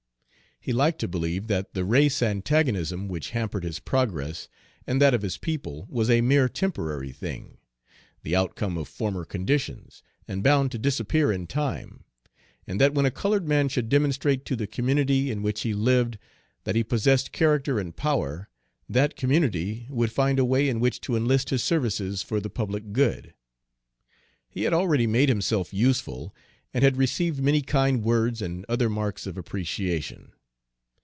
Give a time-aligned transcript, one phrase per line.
[0.63, 4.47] He liked to believe that the race antagonism which hampered his progress
[4.85, 7.57] and that of his people was a mere temporary thing,
[8.21, 12.03] the outcome of former conditions, and bound to disappear in time,
[12.67, 16.19] and that when a colored man should demonstrate to the community in which he lived
[16.65, 18.47] that he possessed character and power,
[18.87, 22.93] that community would find a way in which to enlist his services for the public
[22.93, 23.33] good.
[24.47, 26.35] He had already made himself useful,
[26.71, 30.33] and had received many kind words and other marks of appreciation.